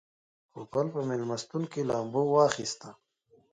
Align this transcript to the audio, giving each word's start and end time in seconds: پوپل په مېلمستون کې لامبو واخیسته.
پوپل 0.51 0.85
په 0.95 0.99
مېلمستون 1.09 1.63
کې 1.71 1.81
لامبو 1.89 2.21
واخیسته. 2.33 2.89